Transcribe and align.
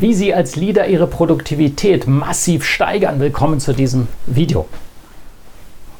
Wie 0.00 0.14
Sie 0.14 0.32
als 0.32 0.54
Leader 0.54 0.86
Ihre 0.86 1.08
Produktivität 1.08 2.06
massiv 2.06 2.64
steigern. 2.64 3.18
Willkommen 3.18 3.58
zu 3.58 3.72
diesem 3.72 4.06
Video. 4.26 4.66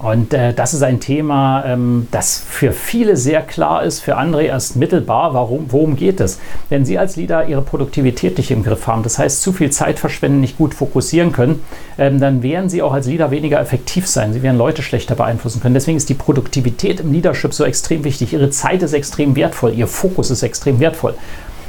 Und 0.00 0.34
äh, 0.34 0.52
das 0.52 0.74
ist 0.74 0.82
ein 0.82 0.98
Thema, 0.98 1.64
ähm, 1.64 2.08
das 2.10 2.42
für 2.44 2.72
viele 2.72 3.16
sehr 3.16 3.40
klar 3.40 3.84
ist, 3.84 4.00
für 4.00 4.16
andere 4.16 4.42
erst 4.42 4.74
mittelbar. 4.74 5.32
Warum, 5.32 5.66
worum 5.68 5.94
geht 5.94 6.18
es? 6.18 6.40
Wenn 6.70 6.84
Sie 6.84 6.98
als 6.98 7.14
Leader 7.14 7.46
Ihre 7.46 7.62
Produktivität 7.62 8.36
nicht 8.36 8.50
im 8.50 8.64
Griff 8.64 8.88
haben, 8.88 9.04
das 9.04 9.20
heißt 9.20 9.40
zu 9.40 9.52
viel 9.52 9.70
Zeit 9.70 10.00
verschwenden, 10.00 10.40
nicht 10.40 10.58
gut 10.58 10.74
fokussieren 10.74 11.30
können, 11.30 11.60
ähm, 11.96 12.18
dann 12.18 12.42
werden 12.42 12.68
Sie 12.68 12.82
auch 12.82 12.94
als 12.94 13.06
Leader 13.06 13.30
weniger 13.30 13.60
effektiv 13.60 14.08
sein. 14.08 14.32
Sie 14.32 14.42
werden 14.42 14.58
Leute 14.58 14.82
schlechter 14.82 15.14
beeinflussen 15.14 15.62
können. 15.62 15.74
Deswegen 15.74 15.96
ist 15.96 16.08
die 16.08 16.14
Produktivität 16.14 16.98
im 16.98 17.12
Leadership 17.12 17.54
so 17.54 17.62
extrem 17.64 18.02
wichtig. 18.02 18.32
Ihre 18.32 18.50
Zeit 18.50 18.82
ist 18.82 18.92
extrem 18.92 19.36
wertvoll, 19.36 19.72
Ihr 19.72 19.86
Fokus 19.86 20.32
ist 20.32 20.42
extrem 20.42 20.80
wertvoll. 20.80 21.14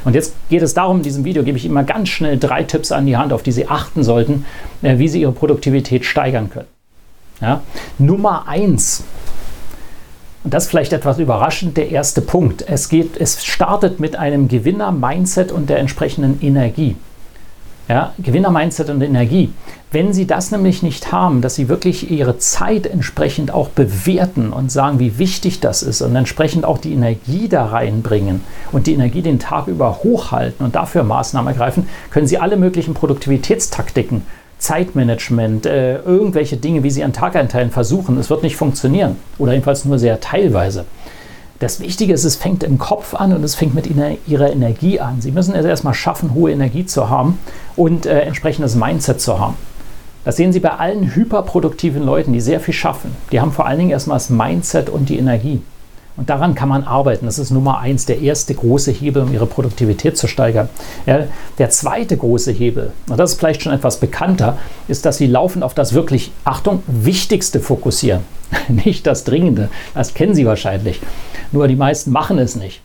Und 0.06 0.14
jetzt 0.14 0.34
geht 0.50 0.62
es 0.62 0.74
darum, 0.74 0.98
in 0.98 1.04
diesem 1.04 1.26
Video 1.26 1.44
gebe 1.44 1.58
ich 1.58 1.66
immer 1.66 1.84
ganz 1.84 2.10
schnell 2.10 2.38
drei 2.38 2.64
Tipps 2.64 2.92
an 2.92 3.06
die 3.06 3.18
Hand, 3.18 3.34
auf 3.34 3.44
die 3.44 3.52
Sie 3.52 3.68
achten 3.68 4.04
sollten, 4.04 4.46
äh, 4.82 4.98
wie 5.00 5.08
Sie 5.08 5.22
Ihre 5.22 5.32
Produktivität 5.32 6.06
steigern 6.06 6.50
können. 6.50 6.68
Ja? 7.42 7.62
Nummer 7.98 8.48
eins. 8.48 9.04
Und 10.44 10.54
das 10.54 10.66
ist 10.66 10.70
vielleicht 10.70 10.94
etwas 10.94 11.18
überraschend, 11.18 11.76
der 11.76 11.90
erste 11.90 12.22
Punkt. 12.22 12.64
Es, 12.68 12.88
geht, 12.88 13.18
es 13.18 13.44
startet 13.44 14.00
mit 14.00 14.16
einem 14.16 14.48
Gewinner-Mindset 14.48 15.52
und 15.52 15.72
der 15.72 15.80
entsprechenden 15.80 16.40
Energie. 16.40 16.96
Ja, 17.88 18.14
Gewinner-Mindset 18.18 18.90
und 18.90 19.02
Energie. 19.04 19.54
Wenn 19.92 20.12
Sie 20.12 20.26
das 20.26 20.50
nämlich 20.50 20.82
nicht 20.82 21.12
haben, 21.12 21.42
dass 21.42 21.54
Sie 21.54 21.70
wirklich 21.70 22.10
Ihre 22.10 22.40
Zeit 22.40 22.88
entsprechend 22.88 23.52
auch 23.52 23.70
bewerten 23.70 24.52
und 24.52 24.72
sagen, 24.72 25.00
wie 25.00 25.20
wichtig 25.20 25.60
das 25.60 25.84
ist 25.84 26.02
und 26.02 26.16
entsprechend 26.16 26.66
auch 26.66 26.80
die 26.80 26.94
Energie 26.94 27.48
da 27.48 27.66
reinbringen 27.66 28.44
und 28.72 28.88
die 28.88 28.94
Energie 28.94 29.22
den 29.22 29.38
Tag 29.38 29.68
über 29.68 30.00
hochhalten 30.04 30.66
und 30.66 30.76
dafür 30.76 31.04
Maßnahmen 31.04 31.54
ergreifen, 31.54 31.88
können 32.10 32.26
Sie 32.26 32.40
alle 32.40 32.58
möglichen 32.58 32.96
Produktivitätstaktiken, 32.96 34.24
Zeitmanagement, 34.58 35.68
äh, 35.68 36.00
irgendwelche 36.00 36.58
Dinge, 36.58 36.82
wie 36.82 36.90
Sie 36.90 37.04
an 37.04 37.14
Tag 37.14 37.36
einteilen, 37.36 37.70
versuchen. 37.70 38.18
Es 38.18 38.32
wird 38.32 38.42
nicht 38.42 38.56
funktionieren 38.56 39.18
oder 39.38 39.52
jedenfalls 39.52 39.86
nur 39.86 40.00
sehr 40.00 40.20
teilweise. 40.20 40.86
Das 41.60 41.80
Wichtige 41.80 42.14
ist, 42.14 42.26
es 42.26 42.36
fängt 42.36 42.64
im 42.64 42.78
Kopf 42.78 43.14
an 43.14 43.32
und 43.32 43.44
es 43.44 43.56
fängt 43.56 43.76
mit 43.76 43.88
ihrer 43.88 44.52
Energie 44.52 45.00
an. 45.00 45.22
Sie 45.22 45.32
müssen 45.32 45.56
es 45.56 45.66
erstmal 45.66 45.94
schaffen, 45.94 46.34
hohe 46.34 46.52
Energie 46.52 46.86
zu 46.86 47.10
haben 47.10 47.40
und 47.78 48.06
äh, 48.06 48.22
entsprechendes 48.22 48.76
Mindset 48.76 49.22
zu 49.22 49.40
haben. 49.40 49.56
Das 50.26 50.36
sehen 50.36 50.52
Sie 50.52 50.60
bei 50.60 50.72
allen 50.72 51.16
hyperproduktiven 51.16 52.04
Leuten, 52.04 52.34
die 52.34 52.42
sehr 52.42 52.60
viel 52.60 52.74
schaffen. 52.74 53.16
Die 53.32 53.40
haben 53.40 53.54
vor 53.54 53.68
allen 53.68 53.78
Dingen 53.78 53.92
erstmal 53.92 54.18
das 54.18 54.30
Mindset 54.30 54.90
und 54.90 55.08
die 55.08 55.18
Energie. 55.18 55.62
Und 56.18 56.30
daran 56.30 56.56
kann 56.56 56.70
man 56.70 56.84
arbeiten. 56.84 57.26
Das 57.26 57.40
ist 57.40 57.52
Nummer 57.52 57.80
eins, 57.80 58.06
der 58.06 58.20
erste 58.20 58.54
große 58.54 58.92
Hebel, 58.92 59.24
um 59.24 59.34
ihre 59.34 59.46
Produktivität 59.46 60.18
zu 60.18 60.28
steigern. 60.28 60.70
Ja, 61.06 61.26
der 61.58 61.70
zweite 61.70 62.18
große 62.18 62.52
Hebel, 62.52 62.92
und 63.10 63.18
das 63.18 63.34
ist 63.34 63.40
vielleicht 63.40 63.62
schon 63.62 63.74
etwas 63.74 64.00
bekannter, 64.00 64.58
ist, 64.88 65.06
dass 65.06 65.18
sie 65.18 65.28
laufend 65.28 65.64
auf 65.64 65.74
das 65.74 65.94
wirklich, 65.94 66.32
Achtung, 66.44 66.84
Wichtigste 66.88 67.60
fokussieren. 67.60 68.22
Nicht 68.68 69.08
das 69.08 69.26
Dringende. 69.26 69.70
Das 69.94 70.14
kennen 70.14 70.36
Sie 70.36 70.46
wahrscheinlich. 70.46 71.02
Nur 71.56 71.70
die 71.70 71.78
meisten 71.78 72.12
machen 72.12 72.38
es 72.38 72.58
nicht. 72.58 72.82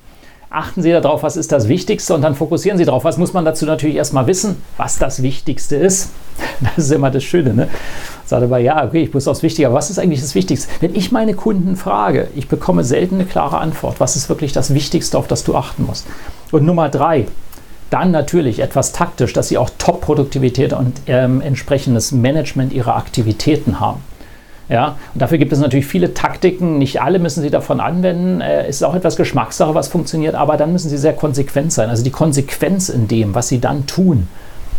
Achten 0.49 0.81
Sie 0.81 0.93
darauf, 0.93 1.25
was 1.25 1.37
ist 1.37 1.51
das 1.51 1.67
Wichtigste 1.67 2.15
und 2.15 2.23
dann 2.23 2.37
fokussieren 2.37 2.79
Sie 2.79 2.85
darauf. 2.85 3.03
Was 3.03 3.19
muss 3.19 3.33
man 3.33 3.45
dazu 3.45 3.67
natürlich 3.67 3.97
erstmal 3.97 4.29
wissen, 4.29 4.63
was 4.77 4.97
das 4.97 5.23
Wichtigste 5.23 5.77
ist. 5.77 6.11
Das 6.61 6.85
ist 6.85 6.93
immer 6.93 7.11
das 7.11 7.25
Schöne. 7.25 7.53
Ne? 7.53 7.69
Sagt 8.27 8.45
aber, 8.45 8.59
ja, 8.59 8.85
okay, 8.85 9.03
ich 9.03 9.15
muss 9.15 9.27
aufs 9.27 9.43
Wichtige, 9.43 9.67
aber 9.67 9.77
was 9.77 9.91
ist 9.91 9.99
eigentlich 9.99 10.21
das 10.21 10.35
Wichtigste? 10.35 10.69
Wenn 10.81 10.95
ich 10.95 11.11
meine 11.11 11.35
Kunden 11.35 11.75
frage, 11.75 12.29
ich 12.37 12.49
bekomme 12.49 12.85
selten 12.85 13.17
eine 13.17 13.25
klare 13.25 13.59
Antwort. 13.59 13.99
Was 13.99 14.15
ist 14.15 14.29
wirklich 14.29 14.53
das 14.53 14.73
Wichtigste, 14.73 15.19
auf 15.19 15.27
das 15.27 15.43
du 15.43 15.57
achten 15.57 15.87
musst? 15.87 16.07
Und 16.53 16.65
Nummer 16.65 16.91
drei, 16.91 17.27
dann 17.89 18.13
natürlich 18.13 18.61
etwas 18.61 18.93
taktisch, 18.93 19.33
dass 19.33 19.49
sie 19.49 19.59
auch 19.59 19.71
Top-Produktivität 19.79 20.73
und 20.75 21.01
ähm, 21.07 21.41
entsprechendes 21.41 22.13
Management 22.13 22.73
ihrer 22.73 22.97
Aktivitäten 22.97 23.81
haben. 23.81 24.01
Ja, 24.71 24.97
und 25.13 25.21
dafür 25.21 25.39
gibt 25.39 25.53
es 25.53 25.59
natürlich 25.59 25.87
viele 25.87 26.15
Taktiken. 26.15 26.79
Nicht 26.79 27.03
alle 27.03 27.19
müssen 27.19 27.43
Sie 27.43 27.51
davon 27.51 27.81
anwenden. 27.81 28.41
Es 28.41 28.67
äh, 28.67 28.71
ist 28.71 28.85
auch 28.85 28.95
etwas 28.95 29.17
Geschmackssache, 29.17 29.75
was 29.75 29.89
funktioniert, 29.89 30.37
aber 30.37 30.57
dann 30.57 30.73
müssen 30.73 30.89
Sie 30.89 30.97
sehr 30.97 31.13
konsequent 31.13 31.73
sein. 31.73 31.91
Also 31.91 32.05
die 32.05 32.11
Konsequenz 32.11 32.89
in 32.89 33.09
dem, 33.09 33.35
was 33.35 33.49
Sie 33.49 33.61
dann 33.61 33.87
tun, 33.87 34.29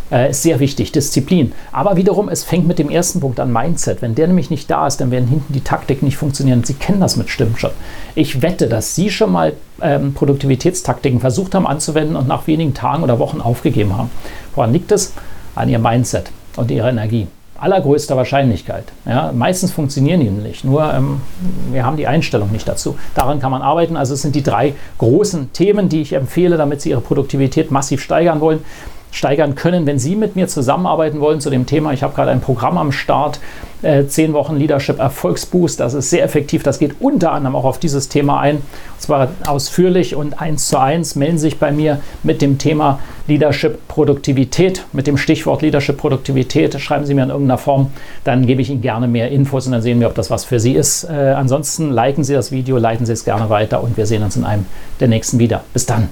äh, 0.10 0.30
ist 0.30 0.44
sehr 0.44 0.62
wichtig, 0.62 0.94
Disziplin. 0.94 1.52
Aber 1.74 1.98
wiederum, 1.98 2.30
es 2.30 2.46
fängt 2.46 2.68
mit 2.68 2.80
dem 2.80 2.90
ersten 2.90 3.20
Punkt 3.20 3.42
an, 3.42 3.52
Mindset. 3.52 4.02
Wenn 4.02 4.16
der 4.16 4.28
nämlich 4.28 4.50
nicht 4.50 4.72
da 4.72 4.88
ist, 4.88 5.02
dann 5.02 5.12
werden 5.12 5.28
hinten 5.28 5.52
die 5.52 5.60
Taktiken 5.60 6.06
nicht 6.06 6.16
funktionieren. 6.16 6.64
Sie 6.64 6.76
kennen 6.76 7.02
das 7.02 7.18
mit 7.18 7.30
Stimmt 7.30 7.60
schon. 7.60 7.72
Ich 8.16 8.42
wette, 8.42 8.70
dass 8.70 8.96
Sie 8.96 9.10
schon 9.10 9.34
mal 9.34 9.52
ähm, 9.82 10.14
Produktivitätstaktiken 10.14 11.20
versucht 11.20 11.54
haben 11.54 11.68
anzuwenden 11.68 12.16
und 12.16 12.30
nach 12.30 12.48
wenigen 12.48 12.74
Tagen 12.74 13.04
oder 13.04 13.20
Wochen 13.20 13.42
aufgegeben 13.42 13.98
haben. 13.98 14.10
Woran 14.56 14.72
liegt 14.72 14.94
es? 14.94 15.12
An 15.54 15.68
Ihrem 15.68 15.82
Mindset 15.82 16.32
und 16.56 16.72
Ihrer 16.72 16.90
Energie 16.90 17.28
allergrößter 17.62 18.18
Wahrscheinlichkeit. 18.18 18.86
Ja, 19.06 19.32
meistens 19.34 19.72
funktionieren 19.72 20.20
die 20.20 20.30
nicht, 20.30 20.64
nur 20.64 20.94
ähm, 20.94 21.22
wir 21.72 21.86
haben 21.86 21.98
die 21.98 22.08
Einstellung 22.08 22.52
nicht 22.52 22.68
dazu. 22.68 22.98
Daran 23.16 23.40
kann 23.40 23.52
man 23.52 23.62
arbeiten. 23.62 23.96
Also 23.96 24.16
es 24.16 24.22
sind 24.22 24.36
die 24.36 24.44
drei 24.44 24.74
großen 24.98 25.54
Themen, 25.54 25.88
die 25.88 26.02
ich 26.02 26.14
empfehle, 26.14 26.58
damit 26.58 26.82
Sie 26.82 26.90
Ihre 26.90 27.02
Produktivität 27.02 27.72
massiv 27.72 28.02
steigern 28.02 28.42
wollen 28.42 28.60
steigern 29.12 29.56
können. 29.56 29.86
Wenn 29.86 30.00
Sie 30.00 30.16
mit 30.16 30.36
mir 30.36 30.48
zusammenarbeiten 30.48 31.20
wollen 31.20 31.42
zu 31.42 31.50
dem 31.50 31.66
Thema, 31.66 31.92
ich 31.92 32.02
habe 32.02 32.16
gerade 32.16 32.32
ein 32.32 32.42
Programm 32.42 32.78
am 32.78 32.92
Start, 32.92 33.40
äh, 33.82 34.06
10 34.06 34.34
Wochen 34.34 34.56
Leadership 34.56 35.00
Erfolgsboost, 35.00 35.80
das 35.80 35.94
ist 35.94 36.10
sehr 36.10 36.24
effektiv, 36.24 36.64
das 36.64 36.80
geht 36.80 36.96
unter 37.00 37.34
anderem 37.34 37.56
auch 37.56 37.66
auf 37.66 37.78
dieses 37.78 38.10
Thema 38.10 38.40
ein, 38.40 38.58
und 38.58 38.64
zwar 39.00 39.30
ausführlich 39.46 40.16
und 40.16 40.42
eins 40.42 40.68
zu 40.70 40.78
eins. 40.80 41.16
Melden 41.16 41.38
Sie 41.38 41.50
sich 41.50 41.60
bei 41.60 41.72
mir 41.72 42.00
mit 42.24 42.42
dem 42.42 42.58
Thema 42.58 43.00
Leadership 43.32 43.88
Produktivität, 43.88 44.84
mit 44.92 45.08
dem 45.08 45.16
Stichwort 45.16 45.62
Leadership 45.62 45.98
Produktivität, 45.98 46.78
schreiben 46.82 47.06
Sie 47.06 47.14
mir 47.14 47.24
in 47.24 47.30
irgendeiner 47.30 47.58
Form, 47.58 47.92
dann 48.26 48.46
gebe 48.46 48.62
ich 48.62 48.70
Ihnen 48.70 48.82
gerne 48.82 49.08
mehr 49.08 49.32
Infos 49.32 49.66
und 49.68 49.72
dann 49.72 49.82
sehen 49.82 50.02
wir, 50.02 50.08
ob 50.08 50.16
das 50.16 50.30
was 50.30 50.44
für 50.44 50.60
Sie 50.60 50.74
ist. 50.74 51.06
Äh, 51.06 51.14
ansonsten 51.14 51.92
liken 51.92 52.26
Sie 52.26 52.34
das 52.34 52.52
Video, 52.52 52.78
leiten 52.78 53.06
Sie 53.06 53.14
es 53.14 53.24
gerne 53.24 53.50
weiter 53.50 53.82
und 53.82 53.96
wir 53.96 54.06
sehen 54.06 54.22
uns 54.22 54.36
in 54.36 54.44
einem 54.44 54.66
der 55.00 55.08
nächsten 55.08 55.40
wieder. 55.40 55.64
Bis 55.72 55.86
dann. 55.86 56.10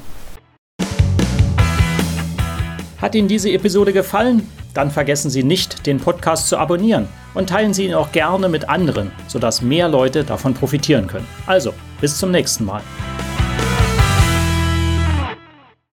Hat 3.02 3.16
Ihnen 3.16 3.28
diese 3.28 3.52
Episode 3.52 3.92
gefallen? 3.92 4.48
Dann 4.74 4.90
vergessen 4.90 5.30
Sie 5.30 5.44
nicht, 5.44 5.86
den 5.88 6.00
Podcast 6.00 6.48
zu 6.48 6.58
abonnieren 6.58 7.10
und 7.34 7.50
teilen 7.50 7.74
Sie 7.74 7.86
ihn 7.86 7.96
auch 7.96 8.14
gerne 8.14 8.48
mit 8.48 8.70
anderen, 8.70 9.12
sodass 9.28 9.62
mehr 9.62 9.90
Leute 9.90 10.24
davon 10.24 10.54
profitieren 10.54 11.08
können. 11.08 11.28
Also, 11.48 11.74
bis 12.00 12.18
zum 12.18 12.32
nächsten 12.32 12.64
Mal. 12.64 12.82